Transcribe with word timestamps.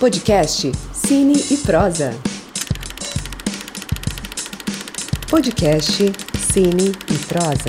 Podcast 0.00 0.72
Cine 0.94 1.34
e 1.50 1.58
Prosa. 1.58 2.12
Podcast 5.28 5.92
Cine 6.38 6.88
e 6.88 7.26
Prosa. 7.28 7.68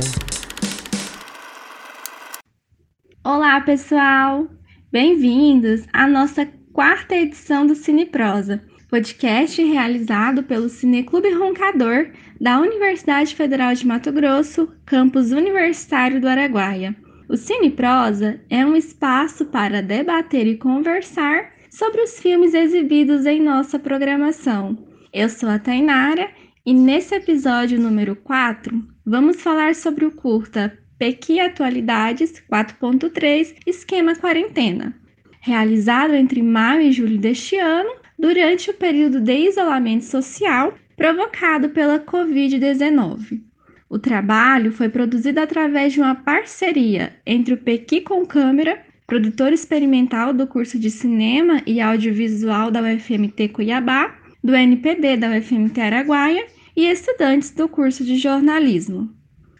Olá, 3.21 3.59
pessoal! 3.59 4.47
Bem-vindos 4.89 5.85
à 5.91 6.07
nossa 6.07 6.47
quarta 6.71 7.17
edição 7.17 7.67
do 7.67 7.75
Cine 7.75 8.05
Prosa, 8.05 8.63
podcast 8.89 9.61
realizado 9.61 10.41
pelo 10.43 10.69
Cineclube 10.69 11.33
Roncador 11.33 12.11
da 12.39 12.61
Universidade 12.61 13.35
Federal 13.35 13.73
de 13.73 13.85
Mato 13.85 14.09
Grosso, 14.09 14.71
campus 14.85 15.31
universitário 15.31 16.21
do 16.21 16.29
Araguaia. 16.29 16.95
O 17.27 17.35
Cine 17.35 17.69
Prosa 17.69 18.39
é 18.49 18.65
um 18.65 18.73
espaço 18.73 19.47
para 19.47 19.81
debater 19.81 20.47
e 20.47 20.57
conversar 20.57 21.59
sobre 21.71 22.01
os 22.01 22.19
filmes 22.19 22.53
exibidos 22.53 23.25
em 23.25 23.41
nossa 23.41 23.79
programação. 23.79 24.77
Eu 25.13 25.29
sou 25.29 25.47
a 25.47 25.57
Tainara 25.57 26.29
e 26.65 26.73
nesse 26.73 27.15
episódio 27.15 27.79
número 27.79 28.13
4 28.13 28.77
vamos 29.05 29.41
falar 29.41 29.73
sobre 29.73 30.05
o 30.05 30.11
curta 30.11 30.77
Pequi 30.99 31.39
Atualidades 31.39 32.43
4.3 32.51 33.55
Esquema 33.65 34.15
Quarentena, 34.15 34.93
realizado 35.39 36.13
entre 36.13 36.43
maio 36.43 36.81
e 36.81 36.91
julho 36.91 37.17
deste 37.17 37.57
ano, 37.57 37.89
durante 38.19 38.69
o 38.69 38.73
período 38.73 39.21
de 39.21 39.33
isolamento 39.33 40.03
social 40.03 40.75
provocado 40.97 41.69
pela 41.69 41.99
Covid-19. 41.99 43.41
O 43.89 43.97
trabalho 43.97 44.73
foi 44.73 44.89
produzido 44.89 45.39
através 45.39 45.93
de 45.93 46.01
uma 46.01 46.15
parceria 46.15 47.13
entre 47.25 47.53
o 47.53 47.57
Pequi 47.57 48.01
com 48.01 48.25
Câmera, 48.25 48.90
produtor 49.07 49.51
experimental 49.53 50.33
do 50.33 50.47
curso 50.47 50.79
de 50.79 50.89
Cinema 50.89 51.61
e 51.65 51.81
Audiovisual 51.81 52.71
da 52.71 52.81
UFMT 52.81 53.49
Cuiabá, 53.49 54.15
do 54.43 54.55
NPB 54.55 55.17
da 55.17 55.29
UFMT 55.37 55.79
Araguaia 55.81 56.47
e 56.75 56.85
estudantes 56.85 57.51
do 57.51 57.67
curso 57.67 58.03
de 58.03 58.17
jornalismo. 58.17 59.09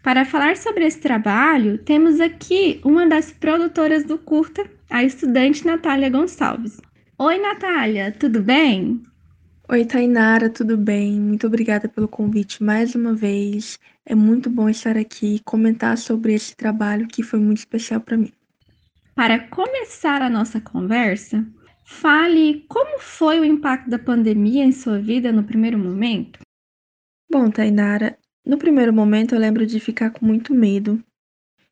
Para 0.02 0.24
falar 0.24 0.56
sobre 0.56 0.84
esse 0.84 1.00
trabalho, 1.00 1.78
temos 1.78 2.20
aqui 2.20 2.80
uma 2.84 3.06
das 3.06 3.30
produtoras 3.30 4.04
do 4.04 4.18
curta, 4.18 4.68
a 4.90 5.04
estudante 5.04 5.64
Natália 5.64 6.10
Gonçalves. 6.10 6.80
Oi, 7.18 7.38
Natália, 7.38 8.10
tudo 8.10 8.42
bem? 8.42 9.00
Oi, 9.68 9.84
Tainara, 9.84 10.50
tudo 10.50 10.76
bem? 10.76 11.20
Muito 11.20 11.46
obrigada 11.46 11.88
pelo 11.88 12.08
convite 12.08 12.62
mais 12.64 12.96
uma 12.96 13.14
vez. 13.14 13.78
É 14.04 14.14
muito 14.14 14.50
bom 14.50 14.68
estar 14.68 14.96
aqui 14.96 15.36
e 15.36 15.40
comentar 15.40 15.96
sobre 15.96 16.34
esse 16.34 16.56
trabalho 16.56 17.06
que 17.06 17.22
foi 17.22 17.38
muito 17.38 17.58
especial 17.58 18.00
para 18.00 18.16
mim. 18.16 18.32
Para 19.14 19.48
começar 19.48 20.22
a 20.22 20.30
nossa 20.30 20.60
conversa, 20.60 21.46
fale 21.84 22.64
como 22.68 22.98
foi 22.98 23.40
o 23.40 23.44
impacto 23.44 23.90
da 23.90 23.98
pandemia 23.98 24.64
em 24.64 24.72
sua 24.72 24.98
vida 24.98 25.30
no 25.30 25.44
primeiro 25.44 25.78
momento. 25.78 26.40
Bom, 27.30 27.50
Tainara, 27.50 28.18
no 28.44 28.56
primeiro 28.56 28.92
momento 28.92 29.34
eu 29.34 29.40
lembro 29.40 29.66
de 29.66 29.78
ficar 29.78 30.10
com 30.10 30.24
muito 30.24 30.54
medo, 30.54 31.02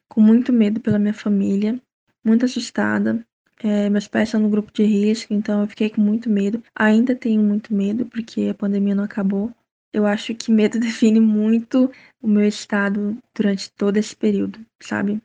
com 0.09 0.21
muito 0.21 0.53
medo 0.53 0.81
pela 0.81 0.99
minha 0.99 1.15
família, 1.15 1.81
muito 2.25 2.45
assustada, 2.45 3.25
é, 3.63 3.91
meus 3.91 4.09
pais 4.09 4.29
estão 4.29 4.41
no 4.41 4.49
grupo 4.49 4.73
de 4.73 4.85
risco, 4.85 5.35
então 5.35 5.61
eu 5.61 5.67
fiquei 5.67 5.91
com 5.91 6.01
muito 6.01 6.31
medo. 6.31 6.63
Ainda 6.75 7.15
tenho 7.15 7.43
muito 7.43 7.75
medo, 7.75 8.07
porque 8.07 8.49
a 8.49 8.55
pandemia 8.55 8.95
não 8.95 9.05
acabou. 9.05 9.53
Eu 9.93 10.07
acho 10.07 10.35
que 10.35 10.51
medo 10.51 10.81
define 10.81 11.21
muito 11.21 11.91
o 12.23 12.29
meu 12.29 12.47
estado 12.47 13.19
durante 13.35 13.71
todo 13.73 13.97
esse 13.97 14.17
período, 14.17 14.59
sabe? 14.81 15.21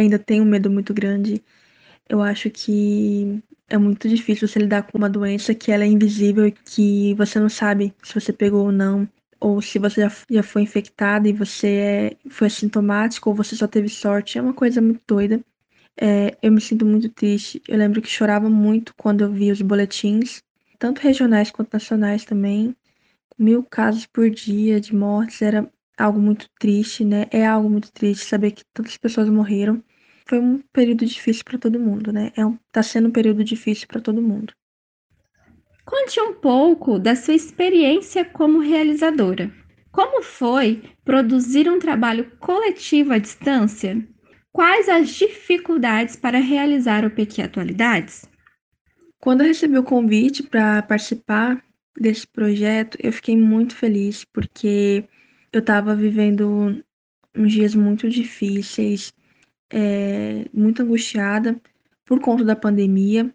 Ainda 0.00 0.18
tenho 0.18 0.44
um 0.44 0.46
medo 0.46 0.70
muito 0.70 0.94
grande. 0.94 1.42
Eu 2.08 2.22
acho 2.22 2.50
que 2.50 3.42
é 3.68 3.78
muito 3.78 4.08
difícil 4.08 4.48
você 4.48 4.58
lidar 4.58 4.84
com 4.84 4.98
uma 4.98 5.10
doença 5.10 5.54
que 5.54 5.70
ela 5.72 5.84
é 5.84 5.86
invisível 5.86 6.46
e 6.46 6.52
que 6.52 7.14
você 7.14 7.38
não 7.40 7.48
sabe 7.48 7.94
se 8.02 8.14
você 8.14 8.32
pegou 8.32 8.66
ou 8.66 8.72
não, 8.72 9.08
ou 9.40 9.60
se 9.62 9.78
você 9.78 10.02
já, 10.02 10.12
já 10.30 10.42
foi 10.42 10.62
infectado 10.62 11.28
e 11.28 11.32
você 11.32 11.68
é, 11.68 12.16
foi 12.30 12.46
assintomático 12.48 13.30
ou 13.30 13.36
você 13.36 13.54
só 13.56 13.66
teve 13.66 13.88
sorte. 13.88 14.38
É 14.38 14.42
uma 14.42 14.54
coisa 14.54 14.80
muito 14.80 15.02
doida. 15.06 15.40
É, 16.00 16.36
eu 16.42 16.52
me 16.52 16.60
sinto 16.60 16.86
muito 16.86 17.08
triste. 17.10 17.62
Eu 17.68 17.78
lembro 17.78 18.00
que 18.02 18.08
chorava 18.08 18.48
muito 18.50 18.94
quando 18.96 19.22
eu 19.22 19.32
via 19.32 19.52
os 19.52 19.62
boletins, 19.62 20.42
tanto 20.78 21.00
regionais 21.00 21.50
quanto 21.50 21.72
nacionais 21.74 22.24
também. 22.24 22.74
Mil 23.38 23.62
casos 23.64 24.06
por 24.06 24.30
dia 24.30 24.80
de 24.80 24.94
mortes 24.94 25.42
era 25.42 25.70
algo 25.96 26.20
muito 26.20 26.48
triste, 26.58 27.04
né? 27.04 27.26
É 27.30 27.46
algo 27.46 27.68
muito 27.68 27.92
triste 27.92 28.24
saber 28.26 28.52
que 28.52 28.64
tantas 28.72 28.96
pessoas 28.96 29.28
morreram. 29.28 29.82
Foi 30.28 30.38
um 30.38 30.60
período 30.72 31.06
difícil 31.06 31.42
para 31.44 31.58
todo 31.58 31.80
mundo, 31.80 32.12
né? 32.12 32.32
É 32.36 32.44
um, 32.44 32.58
tá 32.70 32.82
sendo 32.82 33.08
um 33.08 33.12
período 33.12 33.42
difícil 33.42 33.88
para 33.88 34.00
todo 34.00 34.20
mundo. 34.20 34.52
Conte 35.86 36.20
um 36.20 36.34
pouco 36.34 36.98
da 36.98 37.16
sua 37.16 37.34
experiência 37.34 38.24
como 38.24 38.58
realizadora. 38.58 39.50
Como 39.90 40.22
foi 40.22 40.82
produzir 41.02 41.66
um 41.68 41.78
trabalho 41.78 42.30
coletivo 42.38 43.14
à 43.14 43.18
distância? 43.18 44.06
Quais 44.52 44.86
as 44.88 45.08
dificuldades 45.08 46.14
para 46.14 46.38
realizar 46.38 47.06
o 47.06 47.10
PQ 47.10 47.42
Atualidades? 47.42 48.28
Quando 49.18 49.40
eu 49.40 49.46
recebi 49.46 49.78
o 49.78 49.82
convite 49.82 50.42
para 50.42 50.82
participar 50.82 51.64
desse 51.98 52.26
projeto, 52.26 52.98
eu 53.02 53.12
fiquei 53.12 53.36
muito 53.36 53.74
feliz 53.74 54.24
porque 54.24 55.04
eu 55.52 55.60
estava 55.60 55.94
vivendo 55.94 56.84
uns 57.34 57.52
dias 57.52 57.74
muito 57.74 58.10
difíceis, 58.10 59.12
é, 59.70 60.46
muito 60.52 60.82
angustiada 60.82 61.60
por 62.04 62.20
conta 62.20 62.44
da 62.44 62.56
pandemia, 62.56 63.32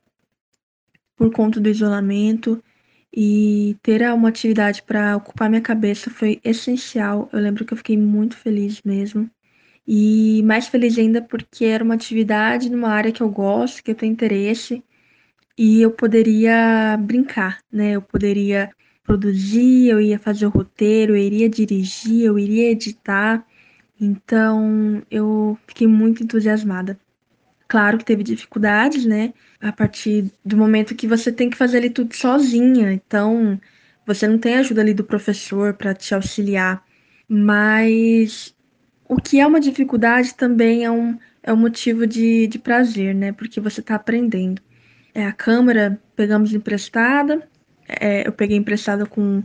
por 1.16 1.32
conta 1.32 1.60
do 1.60 1.70
isolamento 1.70 2.64
e 3.16 3.78
ter 3.84 4.02
uma 4.12 4.30
atividade 4.30 4.82
para 4.84 5.16
ocupar 5.16 5.50
minha 5.50 5.62
cabeça 5.62 6.10
foi 6.10 6.42
essencial. 6.44 7.30
Eu 7.32 7.40
lembro 7.40 7.66
que 7.66 7.74
eu 7.74 7.78
fiquei 7.78 7.98
muito 7.98 8.36
feliz 8.36 8.82
mesmo. 8.84 9.30
E 9.88 10.42
mais 10.44 10.68
feliz 10.68 10.98
ainda 10.98 11.22
porque 11.22 11.66
era 11.66 11.84
uma 11.84 11.94
atividade 11.94 12.70
numa 12.70 12.90
área 12.90 13.12
que 13.12 13.22
eu 13.22 13.30
gosto, 13.30 13.84
que 13.84 13.92
eu 13.92 13.96
tenho 13.96 14.14
interesse, 14.14 14.84
e 15.58 15.82
eu 15.82 15.92
poderia 15.92 16.98
brincar, 16.98 17.60
né? 17.72 17.92
Eu 17.92 18.02
poderia 18.02 18.72
produzir, 19.04 19.90
eu 19.90 20.02
ia 20.02 20.18
fazer 20.20 20.46
o 20.48 20.50
roteiro, 20.50 21.14
eu 21.16 21.18
iria 21.18 21.50
dirigir, 21.50 22.26
eu 22.26 22.40
iria 22.40 22.72
editar. 22.72 23.46
Então 24.04 25.02
eu 25.10 25.58
fiquei 25.68 25.88
muito 25.88 26.24
entusiasmada. 26.24 27.00
Claro 27.68 27.98
que 27.98 28.06
teve 28.06 28.24
dificuldades, 28.24 29.06
né? 29.06 29.34
A 29.62 29.72
partir 29.72 30.32
do 30.46 30.58
momento 30.58 30.96
que 30.96 31.08
você 31.08 31.32
tem 31.32 31.50
que 31.50 31.58
fazer 31.58 31.78
ali 31.78 31.90
tudo 31.90 32.14
sozinha. 32.16 32.92
Então 32.92 33.60
você 34.06 34.28
não 34.28 34.38
tem 34.38 34.56
ajuda 34.56 34.82
ali 34.82 34.94
do 34.94 35.04
professor 35.04 35.74
para 35.74 35.94
te 35.94 36.14
auxiliar. 36.14 36.84
Mas 37.28 38.54
o 39.08 39.16
que 39.16 39.40
é 39.40 39.48
uma 39.48 39.60
dificuldade 39.60 40.36
também 40.36 40.84
é 40.84 40.92
um, 40.92 41.18
é 41.42 41.54
um 41.54 41.58
motivo 41.58 42.06
de, 42.06 42.48
de 42.48 42.60
prazer, 42.60 43.16
né? 43.16 43.32
Porque 43.32 43.60
você 43.62 43.80
está 43.80 43.96
aprendendo. 43.96 44.62
É, 45.14 45.26
a 45.26 45.32
câmera 45.32 46.00
pegamos 46.16 46.54
emprestada, 46.54 47.48
é, 47.88 48.28
eu 48.28 48.34
peguei 48.34 48.58
emprestada 48.58 49.06
com, 49.06 49.44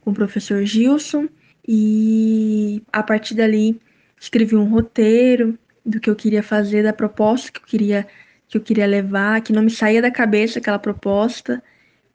com 0.00 0.10
o 0.10 0.14
professor 0.14 0.64
Gilson, 0.64 1.28
e 1.66 2.82
a 2.92 3.02
partir 3.02 3.34
dali 3.34 3.80
escrevi 4.18 4.56
um 4.56 4.68
roteiro 4.68 5.58
do 5.84 6.00
que 6.00 6.10
eu 6.10 6.16
queria 6.16 6.42
fazer, 6.42 6.82
da 6.82 6.92
proposta 6.92 7.52
que 7.52 7.60
eu 7.60 7.64
queria, 7.64 8.06
que 8.48 8.56
eu 8.56 8.60
queria 8.60 8.86
levar, 8.86 9.40
que 9.40 9.52
não 9.52 9.62
me 9.62 9.70
saía 9.70 10.02
da 10.02 10.10
cabeça 10.10 10.58
aquela 10.58 10.78
proposta. 10.78 11.62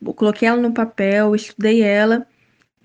Eu 0.05 0.13
coloquei 0.13 0.47
ela 0.47 0.61
no 0.61 0.73
papel, 0.73 1.35
estudei 1.35 1.81
ela, 1.81 2.27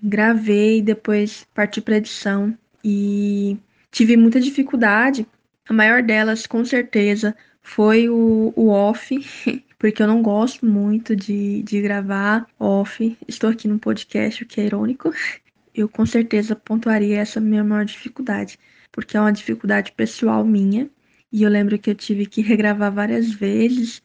gravei, 0.01 0.81
depois 0.81 1.45
parti 1.53 1.81
para 1.81 1.97
edição 1.97 2.57
e 2.83 3.57
Tive 3.97 4.15
muita 4.15 4.39
dificuldade, 4.39 5.25
a 5.67 5.73
maior 5.73 6.03
delas, 6.03 6.45
com 6.45 6.63
certeza, 6.63 7.35
foi 7.61 8.07
o, 8.09 8.53
o 8.55 8.67
off, 8.67 9.17
porque 9.79 10.03
eu 10.03 10.07
não 10.07 10.21
gosto 10.21 10.65
muito 10.65 11.15
de, 11.15 11.63
de 11.63 11.81
gravar 11.81 12.45
off. 12.59 13.17
Estou 13.27 13.49
aqui 13.49 13.67
no 13.67 13.79
podcast, 13.79 14.43
o 14.43 14.45
que 14.45 14.61
é 14.61 14.65
irônico. 14.65 15.11
Eu 15.73 15.87
com 15.87 16.05
certeza 16.07 16.55
pontuaria 16.55 17.19
essa 17.19 17.39
minha 17.39 17.63
maior 17.63 17.85
dificuldade, 17.85 18.59
porque 18.97 19.15
é 19.15 19.21
uma 19.21 19.31
dificuldade 19.31 19.91
pessoal 19.91 20.43
minha. 20.43 20.89
E 21.31 21.43
eu 21.43 21.51
lembro 21.51 21.77
que 21.77 21.91
eu 21.91 21.93
tive 21.93 22.25
que 22.25 22.41
regravar 22.41 22.91
várias 22.91 23.29
vezes, 23.29 24.01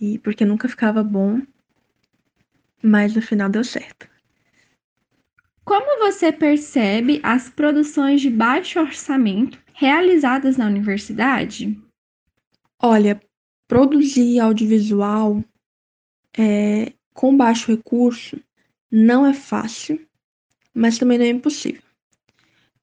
e 0.00 0.18
porque 0.18 0.44
nunca 0.44 0.68
ficava 0.68 1.00
bom, 1.00 1.40
mas 2.82 3.14
no 3.14 3.22
final 3.22 3.48
deu 3.48 3.62
certo. 3.62 4.08
Como 5.64 6.00
você 6.00 6.32
percebe 6.32 7.20
as 7.22 7.48
produções 7.48 8.20
de 8.20 8.28
baixo 8.28 8.80
orçamento 8.80 9.62
realizadas 9.72 10.56
na 10.56 10.66
universidade? 10.66 11.80
Olha, 12.82 13.20
produzir 13.68 14.40
audiovisual 14.40 15.40
é, 16.36 16.92
com 17.14 17.36
baixo 17.36 17.70
recurso 17.70 18.40
não 18.90 19.24
é 19.24 19.32
fácil, 19.32 20.04
mas 20.74 20.98
também 20.98 21.16
não 21.16 21.24
é 21.26 21.28
impossível. 21.28 21.85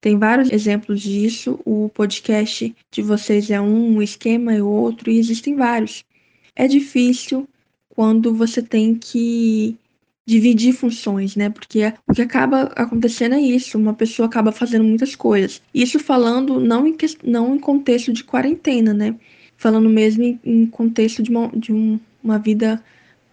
Tem 0.03 0.17
vários 0.17 0.51
exemplos 0.51 0.99
disso. 0.99 1.61
O 1.63 1.87
podcast 1.87 2.75
de 2.91 3.01
vocês 3.01 3.49
é 3.49 3.61
um, 3.61 3.95
o 3.95 4.03
esquema 4.03 4.53
é 4.53 4.61
outro, 4.61 5.09
e 5.09 5.17
existem 5.17 5.55
vários. 5.55 6.03
É 6.53 6.67
difícil 6.67 7.47
quando 7.87 8.35
você 8.35 8.61
tem 8.61 8.95
que 8.95 9.77
dividir 10.25 10.73
funções, 10.73 11.37
né? 11.37 11.49
Porque 11.49 11.93
o 12.05 12.13
que 12.13 12.21
acaba 12.21 12.63
acontecendo 12.75 13.35
é 13.35 13.39
isso, 13.39 13.77
uma 13.77 13.93
pessoa 13.93 14.25
acaba 14.25 14.51
fazendo 14.51 14.83
muitas 14.83 15.15
coisas. 15.15 15.61
Isso 15.73 15.97
falando 15.99 16.59
não 16.59 16.85
em, 16.85 16.97
não 17.23 17.55
em 17.55 17.59
contexto 17.59 18.11
de 18.11 18.25
quarentena, 18.25 18.93
né? 18.93 19.15
Falando 19.55 19.89
mesmo 19.89 20.21
em, 20.21 20.37
em 20.43 20.65
contexto 20.65 21.23
de 21.23 21.29
uma, 21.29 21.47
de 21.55 21.71
um, 21.71 21.97
uma 22.21 22.37
vida 22.37 22.83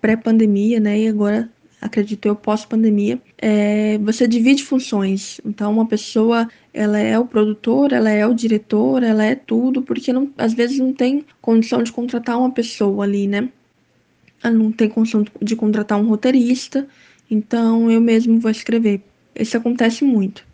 pré-pandemia, 0.01 0.79
né? 0.79 1.01
E 1.01 1.09
agora, 1.09 1.51
acredito 1.81 2.27
eu, 2.27 2.37
pós-pandemia. 2.37 3.21
É, 3.39 3.99
você 3.99 4.29
divide 4.29 4.65
funções. 4.65 5.41
Então, 5.45 5.73
uma 5.73 5.87
pessoa, 5.87 6.49
ela 6.75 6.99
é 6.99 7.19
o 7.19 7.27
produtor, 7.27 7.93
ela 7.93 8.11
é 8.11 8.27
o 8.27 8.35
diretor, 8.35 9.03
ela 9.03 9.25
é 9.25 9.35
tudo, 9.35 9.83
porque 9.83 10.13
não, 10.13 10.31
às 10.37 10.53
vezes 10.53 10.79
não 10.79 10.93
tem 10.93 11.25
condição 11.41 11.83
de 11.83 11.93
contratar 11.93 12.39
uma 12.39 12.51
pessoa 12.51 13.05
ali, 13.05 13.27
né? 13.27 13.49
ela 14.43 14.55
não 14.55 14.73
tem 14.73 14.89
condição 14.89 15.25
de 15.41 15.57
contratar 15.57 15.99
um 16.01 16.09
roteirista, 16.09 16.87
então 17.31 17.91
eu 17.91 18.01
mesmo 18.01 18.41
vou 18.41 18.51
escrever. 18.51 19.03
Isso 19.35 19.57
acontece 19.57 20.05
muito. 20.05 20.47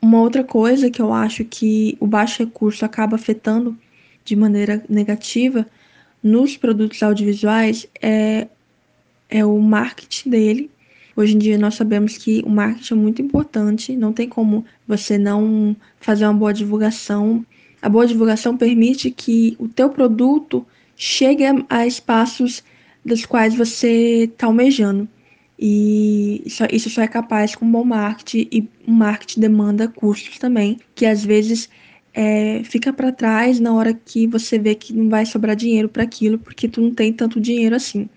Uma 0.00 0.20
outra 0.20 0.44
coisa 0.44 0.90
que 0.90 1.02
eu 1.02 1.12
acho 1.12 1.44
que 1.44 1.96
o 1.98 2.06
baixo 2.06 2.42
recurso 2.42 2.84
acaba 2.84 3.16
afetando 3.16 3.76
de 4.24 4.36
maneira 4.36 4.84
negativa 4.88 5.66
nos 6.22 6.56
produtos 6.56 7.02
audiovisuais 7.02 7.88
é, 8.00 8.46
é 9.28 9.44
o 9.44 9.58
marketing 9.58 10.30
dele. 10.30 10.70
Hoje 11.16 11.34
em 11.34 11.38
dia 11.38 11.58
nós 11.58 11.74
sabemos 11.74 12.16
que 12.16 12.42
o 12.46 12.48
marketing 12.48 12.94
é 12.94 12.96
muito 12.96 13.22
importante, 13.22 13.96
não 13.96 14.12
tem 14.12 14.28
como 14.28 14.64
você 14.86 15.18
não 15.18 15.76
fazer 16.00 16.24
uma 16.24 16.34
boa 16.34 16.54
divulgação. 16.54 17.44
A 17.82 17.88
boa 17.88 18.06
divulgação 18.06 18.56
permite 18.56 19.10
que 19.10 19.56
o 19.58 19.68
teu 19.68 19.90
produto 19.90 20.66
chegue 20.96 21.44
a, 21.68 21.86
espaços 21.86 22.62
dos 23.04 23.24
quais 23.24 23.54
você 23.54 24.24
está 24.24 24.46
almejando. 24.46 25.08
E 25.58 26.42
isso, 26.46 26.90
só 26.90 27.02
é 27.02 27.08
capaz 27.08 27.56
com 27.56 27.68
bom 27.70 27.84
marketing, 27.84 28.48
e 28.52 28.68
o 28.86 28.92
marketing 28.92 29.40
demanda 29.40 29.88
custos 29.88 30.38
também, 30.38 30.78
que 30.94 31.04
às 31.04 31.24
vezes 31.24 31.68
é, 32.14 32.62
fica 32.64 32.92
para 32.92 33.10
trás 33.10 33.58
na 33.58 33.72
hora 33.74 33.92
que 33.92 34.26
você 34.28 34.58
vê 34.58 34.74
que 34.74 34.92
não 34.92 35.08
vai 35.08 35.26
sobrar 35.26 35.56
dinheiro 35.56 35.88
para 35.88 36.04
aquilo, 36.04 36.38
porque 36.38 36.68
tu 36.68 36.80
não 36.80 36.94
tem 36.94 37.12
tanto 37.12 37.40
dinheiro 37.40 37.74
assim. 37.74 38.08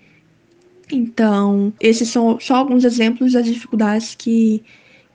Então, 0.94 1.72
esses 1.80 2.10
são 2.10 2.38
só 2.38 2.56
alguns 2.56 2.84
exemplos 2.84 3.32
das 3.32 3.46
dificuldades 3.46 4.14
que, 4.14 4.62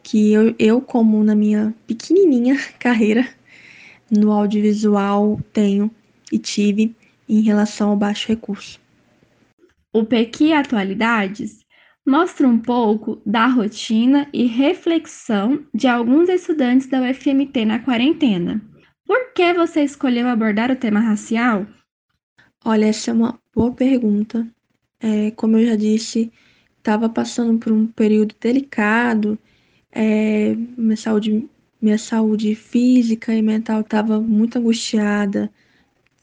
que 0.01 0.33
eu, 0.33 0.55
eu, 0.57 0.81
como 0.81 1.23
na 1.23 1.35
minha 1.35 1.71
pequenininha 1.85 2.57
carreira 2.79 3.29
no 4.09 4.31
audiovisual, 4.31 5.39
tenho 5.53 5.91
e 6.31 6.39
tive 6.39 6.95
em 7.29 7.41
relação 7.41 7.91
ao 7.91 7.95
baixo 7.95 8.27
recurso. 8.27 8.79
O 9.93 10.03
Pequi 10.03 10.51
Atualidades 10.51 11.59
mostra 12.03 12.47
um 12.47 12.57
pouco 12.57 13.21
da 13.23 13.45
rotina 13.45 14.27
e 14.33 14.47
reflexão 14.47 15.63
de 15.75 15.87
alguns 15.87 16.27
estudantes 16.27 16.87
da 16.87 17.01
UFMT 17.01 17.65
na 17.65 17.79
quarentena. 17.79 18.61
Por 19.05 19.31
que 19.33 19.53
você 19.53 19.83
escolheu 19.83 20.27
abordar 20.27 20.71
o 20.71 20.75
tema 20.75 20.99
racial? 20.99 21.67
Olha, 22.65 22.85
essa 22.85 23.11
é 23.11 23.13
uma 23.13 23.39
boa 23.53 23.71
pergunta. 23.71 24.47
É, 24.99 25.31
como 25.31 25.57
eu 25.57 25.65
já 25.67 25.75
disse, 25.75 26.31
estava 26.77 27.09
passando 27.09 27.59
por 27.59 27.71
um 27.71 27.85
período 27.87 28.35
delicado, 28.39 29.37
é, 29.91 30.55
minha, 30.77 30.97
saúde, 30.97 31.49
minha 31.81 31.97
saúde 31.97 32.55
física 32.55 33.33
e 33.33 33.41
mental 33.41 33.81
estava 33.81 34.19
muito 34.21 34.57
angustiada, 34.57 35.51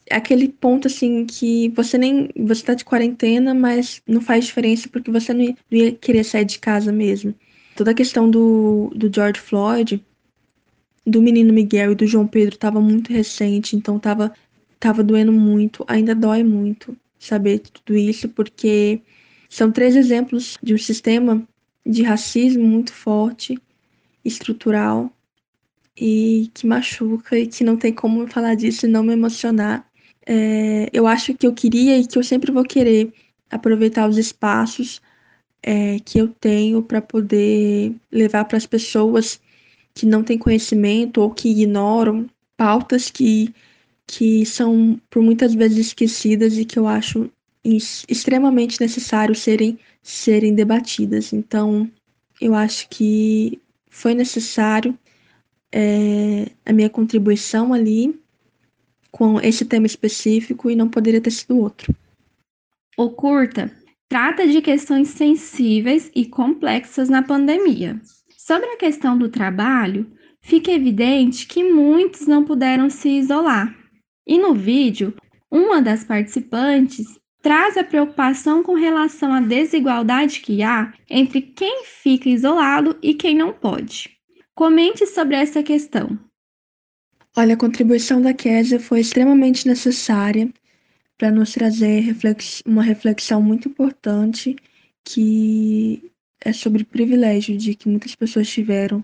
aquele 0.09 0.49
ponto 0.49 0.87
assim 0.87 1.25
que 1.25 1.69
você 1.69 1.97
nem 1.97 2.29
você 2.37 2.63
tá 2.63 2.73
de 2.73 2.85
quarentena, 2.85 3.53
mas 3.53 4.01
não 4.07 4.21
faz 4.21 4.45
diferença 4.45 4.89
porque 4.89 5.11
você 5.11 5.33
não 5.33 5.55
ia, 5.71 5.91
querer 5.93 6.23
sair 6.23 6.45
de 6.45 6.59
casa 6.59 6.91
mesmo. 6.91 7.33
Toda 7.75 7.91
a 7.91 7.93
questão 7.93 8.29
do, 8.29 8.91
do 8.95 9.13
George 9.13 9.39
Floyd, 9.39 10.03
do 11.05 11.21
menino 11.21 11.53
Miguel 11.53 11.91
e 11.91 11.95
do 11.95 12.07
João 12.07 12.27
Pedro 12.27 12.55
estava 12.55 12.81
muito 12.81 13.11
recente, 13.11 13.75
então 13.75 13.99
tava 13.99 14.33
tava 14.79 15.03
doendo 15.03 15.31
muito, 15.31 15.83
ainda 15.87 16.13
dói 16.13 16.43
muito 16.43 16.95
saber 17.25 17.59
tudo 17.59 17.97
isso 17.97 18.29
porque 18.29 19.01
são 19.49 19.71
três 19.71 19.95
exemplos 19.95 20.57
de 20.61 20.73
um 20.73 20.77
sistema 20.77 21.47
de 21.85 22.03
racismo 22.03 22.63
muito 22.65 22.93
forte, 22.93 23.57
estrutural 24.23 25.11
e 25.97 26.49
que 26.53 26.67
machuca 26.67 27.37
e 27.37 27.47
que 27.47 27.63
não 27.63 27.77
tem 27.77 27.93
como 27.93 28.27
falar 28.27 28.55
disso 28.55 28.85
e 28.85 28.89
não 28.89 29.03
me 29.03 29.13
emocionar. 29.13 29.87
É, 30.25 30.89
eu 30.91 31.05
acho 31.07 31.33
que 31.35 31.45
eu 31.45 31.53
queria 31.53 31.97
e 31.97 32.07
que 32.07 32.17
eu 32.17 32.23
sempre 32.23 32.51
vou 32.51 32.63
querer 32.63 33.13
aproveitar 33.49 34.09
os 34.09 34.17
espaços 34.17 35.01
é, 35.61 35.99
que 35.99 36.19
eu 36.19 36.27
tenho 36.27 36.81
para 36.83 37.01
poder 37.01 37.95
levar 38.11 38.45
para 38.45 38.57
as 38.57 38.65
pessoas 38.65 39.39
que 39.93 40.05
não 40.05 40.23
têm 40.23 40.37
conhecimento 40.37 41.21
ou 41.21 41.31
que 41.31 41.49
ignoram 41.49 42.27
pautas 42.57 43.09
que, 43.09 43.53
que 44.07 44.45
são 44.45 44.99
por 45.09 45.21
muitas 45.21 45.53
vezes 45.53 45.87
esquecidas 45.87 46.57
e 46.57 46.65
que 46.65 46.77
eu 46.77 46.87
acho 46.87 47.29
extremamente 48.07 48.79
necessário 48.79 49.33
serem, 49.33 49.79
serem 50.03 50.53
debatidas. 50.53 51.33
Então, 51.33 51.89
eu 52.39 52.53
acho 52.53 52.87
que 52.89 53.59
foi 53.89 54.13
necessário 54.13 54.97
é, 55.71 56.51
a 56.65 56.71
minha 56.71 56.89
contribuição 56.89 57.73
ali 57.73 58.19
com 59.11 59.39
esse 59.39 59.65
tema 59.65 59.85
específico 59.85 60.69
e 60.69 60.75
não 60.75 60.89
poderia 60.89 61.21
ter 61.21 61.31
sido 61.31 61.57
outro. 61.57 61.95
O 62.97 63.09
curta 63.09 63.71
trata 64.07 64.47
de 64.47 64.61
questões 64.61 65.09
sensíveis 65.09 66.11
e 66.13 66.25
complexas 66.25 67.09
na 67.09 67.23
pandemia. 67.23 67.99
Sobre 68.37 68.67
a 68.67 68.77
questão 68.77 69.17
do 69.17 69.29
trabalho, 69.29 70.05
fica 70.39 70.71
evidente 70.71 71.47
que 71.47 71.63
muitos 71.63 72.27
não 72.27 72.45
puderam 72.45 72.89
se 72.89 73.09
isolar. 73.09 73.75
E 74.25 74.37
no 74.37 74.53
vídeo, 74.53 75.13
uma 75.51 75.81
das 75.81 76.03
participantes 76.03 77.19
traz 77.41 77.77
a 77.77 77.83
preocupação 77.83 78.63
com 78.63 78.73
relação 78.73 79.31
à 79.31 79.39
desigualdade 79.39 80.39
que 80.39 80.63
há 80.63 80.91
entre 81.09 81.41
quem 81.41 81.85
fica 81.85 82.27
isolado 82.27 82.97
e 83.01 83.13
quem 83.13 83.35
não 83.35 83.53
pode. 83.53 84.09
Comente 84.55 85.05
sobre 85.05 85.35
essa 85.35 85.61
questão. 85.61 86.17
Olha, 87.37 87.53
a 87.53 87.57
contribuição 87.57 88.21
da 88.21 88.33
Kézia 88.33 88.79
foi 88.79 89.01
extremamente 89.01 89.67
necessária 89.67 90.51
para 91.17 91.29
nos 91.29 91.53
trazer 91.53 91.99
reflex 91.99 92.63
uma 92.65 92.81
reflexão 92.81 93.41
muito 93.41 93.69
importante 93.69 94.55
que 95.03 96.11
é 96.43 96.51
sobre 96.51 96.83
o 96.83 96.85
privilégio 96.85 97.57
de 97.57 97.75
que 97.75 97.87
muitas 97.87 98.15
pessoas 98.15 98.49
tiveram 98.49 99.03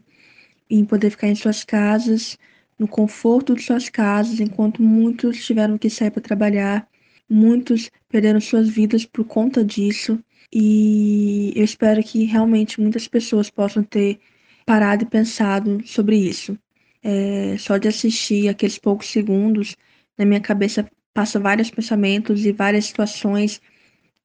em 0.69 0.83
poder 0.85 1.11
ficar 1.11 1.27
em 1.27 1.35
suas 1.35 1.63
casas, 1.63 2.37
no 2.81 2.87
conforto 2.87 3.53
de 3.53 3.61
suas 3.61 3.89
casas, 3.89 4.39
enquanto 4.39 4.81
muitos 4.81 5.45
tiveram 5.45 5.77
que 5.77 5.87
sair 5.87 6.09
para 6.09 6.19
trabalhar, 6.19 6.87
muitos 7.29 7.91
perderam 8.09 8.41
suas 8.41 8.67
vidas 8.67 9.05
por 9.05 9.23
conta 9.23 9.63
disso. 9.63 10.19
E 10.51 11.53
eu 11.55 11.63
espero 11.63 12.03
que 12.03 12.23
realmente 12.23 12.81
muitas 12.81 13.07
pessoas 13.07 13.51
possam 13.51 13.83
ter 13.83 14.19
parado 14.65 15.03
e 15.03 15.05
pensado 15.05 15.79
sobre 15.85 16.17
isso. 16.17 16.57
É, 17.03 17.55
só 17.59 17.77
de 17.77 17.87
assistir 17.87 18.49
aqueles 18.49 18.79
poucos 18.79 19.11
segundos, 19.11 19.77
na 20.17 20.25
minha 20.25 20.41
cabeça 20.41 20.89
passa 21.13 21.39
vários 21.39 21.69
pensamentos 21.69 22.43
e 22.47 22.51
várias 22.51 22.85
situações 22.85 23.61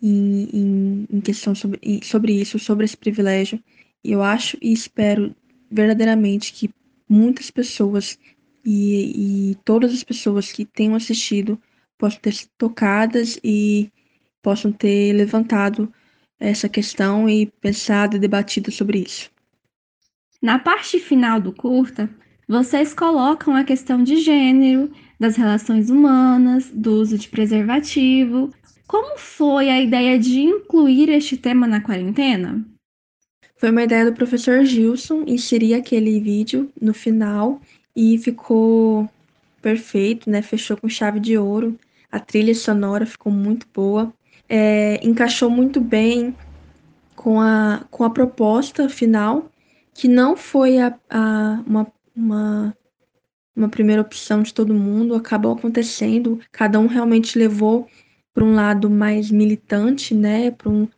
em, 0.03 0.49
em, 0.51 1.07
em 1.11 1.21
questão 1.21 1.55
sobre, 1.55 2.01
sobre 2.03 2.33
isso, 2.33 2.59
sobre 2.59 2.87
esse 2.87 2.97
privilégio. 2.97 3.63
Eu 4.03 4.23
acho 4.23 4.57
e 4.63 4.73
espero 4.73 5.37
verdadeiramente 5.71 6.55
que 6.55 6.71
muitas 7.07 7.51
pessoas 7.51 8.19
e, 8.67 9.53
e 9.53 9.55
todas 9.65 9.95
as 9.95 10.03
pessoas 10.03 10.51
que 10.51 10.65
tenham 10.65 10.97
assistido 10.97 11.59
possam 11.97 12.21
ter 12.21 12.33
sido 12.33 12.51
tocadas 12.59 13.39
e 13.43 13.91
possam 14.43 14.73
ter 14.73 15.13
levantado 15.13 15.93
essa 16.39 16.69
questão 16.69 17.29
e 17.29 17.47
pensado 17.47 18.17
e 18.17 18.19
debatido 18.19 18.71
sobre 18.71 18.99
isso. 18.99 19.31
Na 20.43 20.59
parte 20.59 20.99
final 20.99 21.41
do 21.41 21.53
curta, 21.53 22.11
vocês 22.47 22.93
colocam 22.93 23.55
a 23.57 23.65
questão 23.65 24.03
de 24.03 24.17
gênero, 24.17 24.93
das 25.19 25.37
relações 25.37 25.89
humanas, 25.89 26.71
do 26.71 26.93
uso 27.01 27.17
de 27.17 27.29
preservativo. 27.29 28.53
Como 28.87 29.19
foi 29.19 29.71
a 29.71 29.81
ideia 29.81 30.19
de 30.19 30.41
incluir 30.41 31.09
este 31.09 31.37
tema 31.37 31.67
na 31.67 31.81
quarentena? 31.81 32.65
Foi 33.57 33.71
uma 33.71 33.83
ideia 33.83 34.05
do 34.05 34.13
professor 34.13 34.65
Gilson 34.65 35.25
inserir 35.27 35.75
aquele 35.75 36.21
vídeo 36.21 36.71
no 36.81 36.93
final 36.93 37.61
e 37.97 38.19
ficou 38.19 39.09
perfeito, 39.63 40.31
né? 40.31 40.43
Fechou 40.43 40.77
com 40.77 40.89
chave 40.89 41.19
de 41.19 41.37
ouro. 41.39 41.79
A 42.13 42.21
trilha 42.21 42.55
sonora 42.55 43.07
ficou 43.07 43.33
muito 43.33 43.67
boa. 43.75 44.13
É, 44.49 45.01
encaixou 45.03 45.51
muito 45.51 45.81
bem 45.81 46.37
com 47.17 47.41
a, 47.41 47.85
com 47.91 48.05
a 48.05 48.11
proposta 48.11 48.89
final, 48.89 49.51
que 49.93 50.07
não 50.07 50.37
foi 50.37 50.79
a, 50.79 50.95
a, 51.11 51.65
uma 51.67 51.87
uma, 52.17 52.75
uma 53.55 53.69
primeira 53.69 54.01
opção 54.01 54.43
de 54.43 54.55
todo 54.55 54.73
mundo, 54.73 55.15
acabou 55.15 55.53
acontecendo, 55.53 56.41
cada 56.51 56.81
um 56.81 56.87
realmente 56.87 57.39
levou 57.39 57.87
para 58.33 58.45
um 58.45 58.55
lado 58.55 58.89
mais 58.89 59.31
militante, 59.31 60.15
né, 60.15 60.51
para 60.51 60.71
um, 60.71 60.89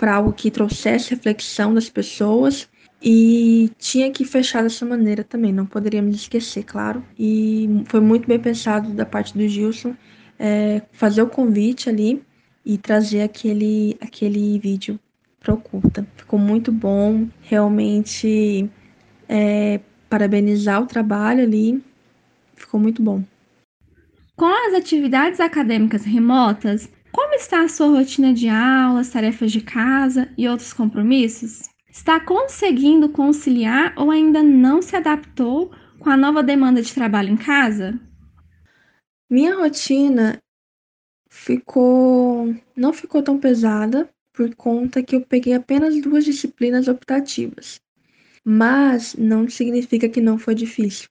algo 0.00 0.32
que 0.32 0.50
trouxesse 0.50 1.10
reflexão 1.10 1.72
das 1.72 1.88
pessoas. 1.88 2.68
E 3.06 3.70
tinha 3.78 4.10
que 4.10 4.24
fechar 4.24 4.62
dessa 4.62 4.86
maneira 4.86 5.22
também, 5.22 5.52
não 5.52 5.66
poderíamos 5.66 6.16
esquecer, 6.16 6.64
claro. 6.64 7.04
E 7.18 7.68
foi 7.84 8.00
muito 8.00 8.26
bem 8.26 8.40
pensado 8.40 8.88
da 8.94 9.04
parte 9.04 9.36
do 9.36 9.46
Gilson 9.46 9.94
é, 10.38 10.80
fazer 10.90 11.20
o 11.20 11.28
convite 11.28 11.90
ali 11.90 12.22
e 12.64 12.78
trazer 12.78 13.20
aquele, 13.20 13.94
aquele 14.00 14.58
vídeo 14.58 14.98
para 15.38 15.52
o 15.52 15.58
curta. 15.58 16.06
Ficou 16.16 16.38
muito 16.38 16.72
bom, 16.72 17.28
realmente 17.42 18.70
é, 19.28 19.80
parabenizar 20.08 20.82
o 20.82 20.86
trabalho 20.86 21.42
ali, 21.42 21.84
ficou 22.56 22.80
muito 22.80 23.02
bom. 23.02 23.22
Com 24.34 24.46
as 24.46 24.74
atividades 24.74 25.40
acadêmicas 25.40 26.04
remotas, 26.04 26.88
como 27.12 27.34
está 27.34 27.64
a 27.64 27.68
sua 27.68 27.88
rotina 27.88 28.32
de 28.32 28.48
aulas, 28.48 29.10
tarefas 29.10 29.52
de 29.52 29.60
casa 29.60 30.28
e 30.38 30.48
outros 30.48 30.72
compromissos? 30.72 31.73
Está 31.94 32.18
conseguindo 32.18 33.08
conciliar 33.08 33.94
ou 33.96 34.10
ainda 34.10 34.42
não 34.42 34.82
se 34.82 34.96
adaptou 34.96 35.72
com 36.00 36.10
a 36.10 36.16
nova 36.16 36.42
demanda 36.42 36.82
de 36.82 36.92
trabalho 36.92 37.30
em 37.30 37.36
casa? 37.36 37.98
Minha 39.30 39.54
rotina 39.54 40.42
ficou 41.30 42.52
não 42.76 42.92
ficou 42.92 43.22
tão 43.22 43.38
pesada 43.38 44.10
por 44.32 44.52
conta 44.56 45.04
que 45.04 45.14
eu 45.14 45.20
peguei 45.20 45.54
apenas 45.54 46.02
duas 46.02 46.24
disciplinas 46.24 46.88
optativas. 46.88 47.80
Mas 48.44 49.14
não 49.14 49.48
significa 49.48 50.08
que 50.08 50.20
não 50.20 50.36
foi 50.36 50.56
difícil. 50.56 51.08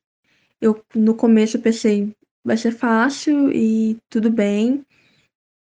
Eu 0.60 0.84
no 0.94 1.16
começo 1.16 1.58
pensei, 1.60 2.14
vai 2.44 2.58
ser 2.58 2.72
fácil 2.72 3.50
e 3.54 3.98
tudo 4.10 4.30
bem, 4.30 4.86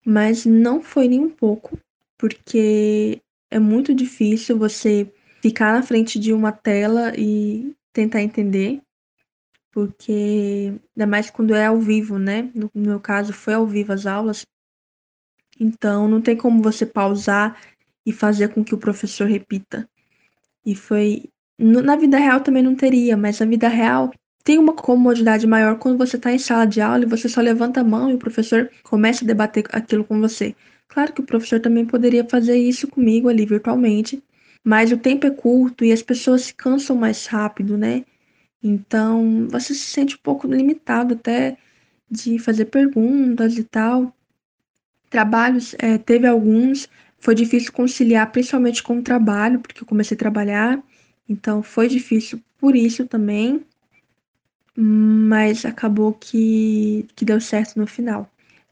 mas 0.04 0.48
não 0.48 0.82
foi 0.82 1.08
nem 1.08 1.20
um 1.20 1.30
pouco, 1.30 1.78
porque 2.18 3.22
é 3.52 3.60
muito 3.60 3.94
difícil 3.94 4.58
você 4.58 5.12
ficar 5.42 5.74
na 5.74 5.84
frente 5.84 6.18
de 6.18 6.32
uma 6.32 6.54
tela 6.54 7.14
e 7.18 7.76
tentar 7.92 8.22
entender, 8.22 8.82
porque 9.72 10.74
ainda 10.96 11.06
mais 11.06 11.30
quando 11.30 11.54
é 11.54 11.66
ao 11.66 11.78
vivo, 11.78 12.18
né? 12.18 12.50
No, 12.56 12.72
meu 12.74 13.00
caso, 13.00 13.34
foi 13.34 13.54
ao 13.54 13.68
vivo 13.68 13.92
as 13.92 14.06
aulas, 14.06 14.46
então 15.60 16.08
não 16.08 16.22
tem 16.22 16.36
como 16.36 16.64
você 16.64 16.86
pausar 16.86 17.62
e 18.06 18.14
fazer 18.14 18.50
com 18.50 18.64
que 18.64 18.74
o 18.74 18.80
professor 18.80 19.28
repita. 19.28 19.88
E 20.66 20.74
foi. 20.74 21.30
Na 21.60 21.96
vida 21.96 22.18
real 22.18 22.42
também 22.42 22.64
não 22.64 22.76
teria, 22.76 23.16
mas 23.16 23.40
na 23.40 23.46
vida 23.46 23.68
real 23.68 24.12
tem 24.44 24.58
uma 24.58 24.74
comodidade 24.74 25.46
maior 25.46 25.78
quando 25.78 25.98
você 25.98 26.18
está 26.18 26.32
em 26.32 26.40
sala 26.40 26.66
de 26.66 26.82
aula 26.82 27.04
e 27.04 27.08
você 27.08 27.30
só 27.30 27.42
levanta 27.42 27.82
a 27.82 27.84
mão 27.84 28.10
e 28.10 28.16
o 28.16 28.18
professor 28.18 28.72
começa 28.84 29.24
a 29.24 29.28
debater 29.28 29.66
aquilo 29.72 30.04
com 30.04 30.20
você. 30.20 30.56
Claro 30.92 31.14
que 31.14 31.22
o 31.22 31.26
professor 31.26 31.58
também 31.62 31.86
poderia 31.86 32.28
fazer 32.28 32.58
isso 32.58 32.86
comigo 32.86 33.30
ali 33.30 33.46
virtualmente, 33.46 34.22
mas 34.62 34.92
o 34.92 34.98
tempo 34.98 35.26
é 35.26 35.32
curto 35.32 35.86
e 35.86 35.92
as 35.92 36.02
pessoas 36.02 36.42
se 36.42 36.54
cansam 36.54 36.98
mais 36.98 37.26
rápido, 37.28 37.78
né? 37.78 38.04
Então 38.62 39.48
você 39.50 39.74
se 39.74 39.86
sente 39.86 40.16
um 40.16 40.20
pouco 40.22 40.48
limitado 40.48 41.14
até 41.14 41.58
de 42.10 42.38
fazer 42.40 42.66
perguntas 42.66 43.58
e 43.58 43.64
tal. 43.64 44.14
Trabalhos, 45.10 45.74
é, 45.80 45.98
teve 45.98 46.28
alguns, 46.28 46.90
foi 47.20 47.36
difícil 47.36 47.72
conciliar, 47.72 48.30
principalmente 48.30 48.84
com 48.84 48.98
o 49.00 49.02
trabalho, 49.02 49.62
porque 49.62 49.82
eu 49.82 49.88
comecei 49.88 50.16
a 50.16 50.20
trabalhar, 50.20 50.84
então 51.28 51.64
foi 51.64 51.88
difícil 51.88 52.42
por 52.60 52.76
isso 52.76 53.08
também 53.08 53.66
mas 54.76 55.66
acabou 55.66 56.14
que, 56.14 57.06
que 57.16 57.26
deu 57.26 57.42
certo 57.42 57.78
no 57.78 57.86
final. 57.86 58.31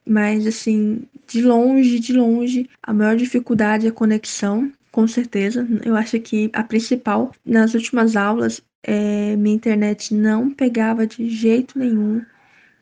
Mas, 0.10 0.48
assim, 0.48 1.04
de 1.28 1.42
longe, 1.44 2.00
de 2.00 2.14
longe, 2.14 2.68
a 2.82 2.92
maior 2.92 3.16
dificuldade 3.16 3.86
é 3.86 3.90
a 3.90 3.94
conexão, 3.94 4.72
com 4.92 5.08
certeza. 5.08 5.68
Eu 5.86 5.96
acho 5.96 6.20
que 6.20 6.50
a 6.52 6.64
principal, 6.64 7.32
nas 7.46 7.76
últimas 7.76 8.16
aulas, 8.16 8.60
é, 8.82 9.36
minha 9.36 9.56
internet 9.56 10.16
não 10.16 10.50
pegava 10.50 11.06
de 11.06 11.30
jeito 11.30 11.78
nenhum. 11.78 12.24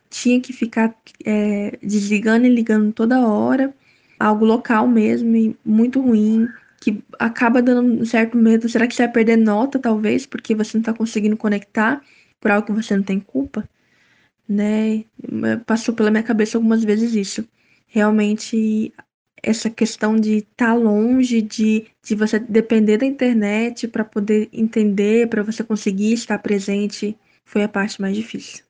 Tinha 0.09 0.39
que 0.39 0.53
ficar 0.53 0.95
é, 1.25 1.77
desligando 1.83 2.45
e 2.45 2.49
ligando 2.49 2.93
toda 2.93 3.27
hora. 3.27 3.73
Algo 4.17 4.45
local 4.45 4.87
mesmo, 4.87 5.35
e 5.35 5.55
muito 5.65 5.99
ruim 5.99 6.47
que 6.79 7.03
acaba 7.19 7.61
dando 7.61 8.01
um 8.01 8.05
certo 8.05 8.37
medo. 8.37 8.69
Será 8.69 8.87
que 8.87 8.95
você 8.95 9.03
vai 9.03 9.11
perder 9.11 9.35
nota, 9.35 9.77
talvez, 9.77 10.25
porque 10.25 10.55
você 10.55 10.77
não 10.77 10.81
está 10.81 10.93
conseguindo 10.93 11.35
conectar? 11.35 12.01
por 12.39 12.51
algo 12.51 12.67
que 12.67 12.71
você 12.71 12.95
não 12.95 13.03
tem 13.03 13.19
culpa, 13.19 13.67
né? 14.47 15.05
Passou 15.65 15.93
pela 15.93 16.11
minha 16.11 16.23
cabeça 16.23 16.57
algumas 16.57 16.83
vezes 16.83 17.13
isso. 17.13 17.47
Realmente, 17.87 18.93
essa 19.41 19.69
questão 19.69 20.15
de 20.15 20.37
estar 20.37 20.67
tá 20.67 20.73
longe, 20.73 21.41
de, 21.41 21.85
de 22.03 22.15
você 22.15 22.39
depender 22.39 22.97
da 22.97 23.05
internet 23.05 23.87
para 23.87 24.03
poder 24.03 24.49
entender, 24.51 25.27
para 25.27 25.43
você 25.43 25.63
conseguir 25.63 26.13
estar 26.13 26.39
presente, 26.39 27.17
foi 27.45 27.63
a 27.63 27.69
parte 27.69 28.01
mais 28.01 28.15
difícil. 28.15 28.63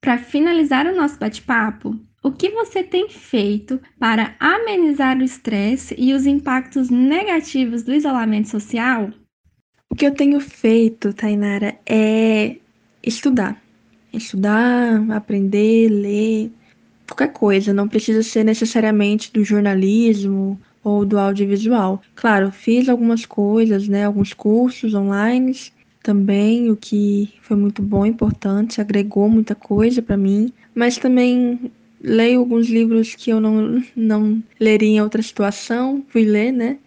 Para 0.00 0.18
finalizar 0.18 0.86
o 0.86 0.94
nosso 0.94 1.18
bate-papo, 1.18 1.98
o 2.22 2.30
que 2.30 2.50
você 2.50 2.82
tem 2.82 3.08
feito 3.08 3.80
para 3.98 4.36
amenizar 4.38 5.18
o 5.18 5.22
estresse 5.22 5.94
e 5.98 6.12
os 6.12 6.26
impactos 6.26 6.90
negativos 6.90 7.82
do 7.82 7.94
isolamento 7.94 8.48
social? 8.48 9.10
O 9.90 9.94
que 9.94 10.06
eu 10.06 10.14
tenho 10.14 10.40
feito, 10.40 11.12
Tainara, 11.12 11.78
é 11.86 12.56
estudar. 13.02 13.60
Estudar, 14.16 15.10
aprender, 15.10 15.88
ler, 15.88 16.50
qualquer 17.06 17.32
coisa. 17.32 17.72
Não 17.72 17.88
precisa 17.88 18.22
ser 18.22 18.44
necessariamente 18.44 19.32
do 19.32 19.44
jornalismo 19.44 20.60
ou 20.82 21.04
do 21.04 21.18
audiovisual. 21.18 22.02
Claro, 22.14 22.50
fiz 22.50 22.88
algumas 22.88 23.26
coisas, 23.26 23.88
né? 23.88 24.04
Alguns 24.04 24.32
cursos 24.32 24.94
online 24.94 25.56
também, 26.02 26.70
o 26.70 26.76
que 26.76 27.32
foi 27.42 27.56
muito 27.56 27.82
bom, 27.82 28.06
importante, 28.06 28.80
agregou 28.80 29.28
muita 29.28 29.54
coisa 29.54 30.00
para 30.00 30.16
mim. 30.16 30.52
Mas 30.74 30.96
também 30.96 31.70
leio 32.00 32.40
alguns 32.40 32.68
livros 32.68 33.14
que 33.14 33.30
eu 33.30 33.40
não, 33.40 33.82
não 33.96 34.42
leria 34.60 34.88
em 34.88 35.00
outra 35.00 35.22
situação, 35.22 36.04
fui 36.08 36.24
ler, 36.24 36.52
né? 36.52 36.78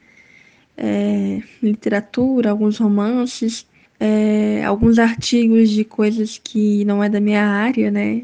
é, 0.81 1.41
literatura, 1.61 2.51
alguns 2.51 2.77
romances, 2.77 3.67
é, 3.99 4.63
alguns 4.63 4.97
artigos 4.99 5.69
de 5.69 5.83
coisas 5.83 6.39
que 6.41 6.85
não 6.85 7.03
é 7.03 7.09
da 7.09 7.19
minha 7.19 7.43
área, 7.45 7.91
né? 7.91 8.23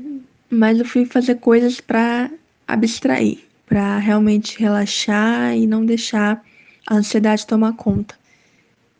Mas 0.49 0.79
eu 0.79 0.85
fui 0.85 1.05
fazer 1.05 1.35
coisas 1.35 1.81
para 1.81 2.31
abstrair, 2.67 3.39
para 3.65 3.97
realmente 3.97 4.59
relaxar 4.59 5.55
e 5.55 5.67
não 5.67 5.85
deixar 5.85 6.41
a 6.87 6.95
ansiedade 6.95 7.45
tomar 7.45 7.73
conta. 7.73 8.15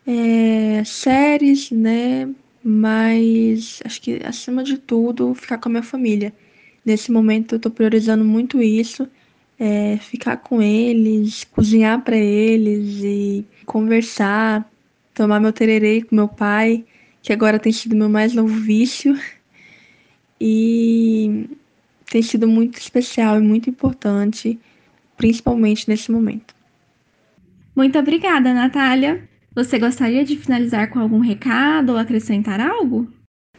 É, 0.06 0.82
séries, 0.84 1.70
né? 1.70 2.28
Mas 2.62 3.80
acho 3.84 4.00
que 4.02 4.20
acima 4.24 4.62
de 4.62 4.76
tudo 4.78 5.34
ficar 5.34 5.58
com 5.58 5.68
a 5.68 5.72
minha 5.72 5.82
família. 5.82 6.32
Nesse 6.84 7.10
momento 7.10 7.54
eu 7.54 7.58
tô 7.60 7.70
priorizando 7.70 8.24
muito 8.24 8.62
isso 8.62 9.08
é, 9.58 9.96
ficar 9.98 10.38
com 10.38 10.60
eles, 10.60 11.44
cozinhar 11.44 12.02
para 12.02 12.16
eles 12.16 13.02
e 13.02 13.46
conversar, 13.64 14.70
tomar 15.16 15.40
meu 15.40 15.52
tererê 15.52 16.02
com 16.02 16.14
meu 16.14 16.28
pai, 16.28 16.84
que 17.22 17.32
agora 17.32 17.58
tem 17.58 17.72
sido 17.72 17.96
meu 17.96 18.08
mais 18.08 18.34
novo 18.34 18.54
vício. 18.54 19.18
E 20.38 21.48
tem 22.10 22.22
sido 22.22 22.46
muito 22.46 22.78
especial 22.78 23.38
e 23.38 23.40
muito 23.40 23.70
importante, 23.70 24.60
principalmente 25.16 25.88
nesse 25.88 26.12
momento. 26.12 26.54
Muito 27.74 27.98
obrigada, 27.98 28.52
Natália. 28.52 29.26
Você 29.54 29.78
gostaria 29.78 30.22
de 30.22 30.36
finalizar 30.36 30.90
com 30.90 30.98
algum 31.00 31.20
recado 31.20 31.92
ou 31.92 31.98
acrescentar 31.98 32.60
algo? 32.60 33.10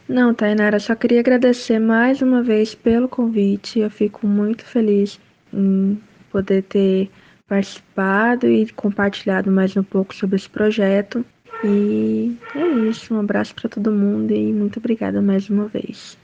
Não, 0.08 0.32
Tainara, 0.32 0.78
só 0.78 0.94
queria 0.94 1.18
agradecer 1.18 1.80
mais 1.80 2.22
uma 2.22 2.40
vez 2.40 2.74
pelo 2.74 3.08
convite. 3.08 3.80
Eu 3.80 3.90
fico 3.90 4.26
muito 4.26 4.64
feliz 4.64 5.18
em 5.52 6.00
poder 6.30 6.62
ter 6.62 7.10
participado 7.48 8.46
e 8.46 8.70
compartilhado 8.72 9.50
mais 9.50 9.76
um 9.76 9.82
pouco 9.82 10.14
sobre 10.14 10.36
esse 10.36 10.48
projeto. 10.48 11.24
E 11.64 12.36
é 12.54 12.66
isso, 12.88 13.14
um 13.14 13.20
abraço 13.20 13.54
para 13.54 13.68
todo 13.68 13.90
mundo 13.90 14.32
e 14.32 14.52
muito 14.52 14.78
obrigada 14.78 15.20
mais 15.20 15.48
uma 15.50 15.66
vez. 15.66 16.16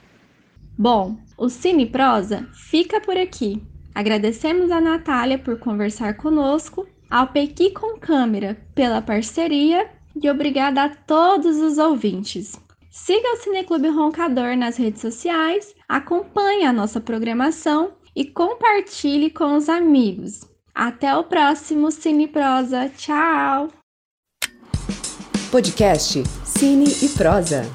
Bom, 0.77 1.17
o 1.37 1.49
Cine 1.49 1.85
Prosa 1.85 2.47
fica 2.53 3.01
por 3.01 3.17
aqui. 3.17 3.61
Agradecemos 3.93 4.71
a 4.71 4.81
Natália 4.81 5.37
por 5.37 5.57
conversar 5.57 6.15
conosco, 6.15 6.87
ao 7.09 7.27
Pequi 7.27 7.71
com 7.71 7.97
Câmera 7.97 8.57
pela 8.73 9.01
parceria 9.01 9.89
e 10.21 10.29
obrigada 10.29 10.83
a 10.83 10.89
todos 10.89 11.57
os 11.57 11.77
ouvintes. 11.77 12.59
Siga 12.89 13.33
o 13.33 13.37
Cineclube 13.37 13.89
Roncador 13.89 14.55
nas 14.55 14.77
redes 14.77 15.01
sociais, 15.01 15.75
acompanhe 15.87 16.65
a 16.65 16.73
nossa 16.73 17.01
programação 17.01 17.91
e 18.15 18.25
compartilhe 18.25 19.29
com 19.29 19.55
os 19.55 19.67
amigos. 19.67 20.41
Até 20.73 21.15
o 21.15 21.23
próximo 21.23 21.91
Cine 21.91 22.27
Prosa. 22.27 22.89
Tchau! 22.89 23.84
Podcast 25.55 26.21
Cine 26.43 26.83
e 27.01 27.07
Prosa. 27.07 27.65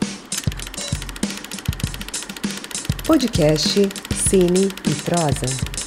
Podcast 3.06 3.88
Cine 4.28 4.68
e 4.86 4.94
Prosa. 5.02 5.79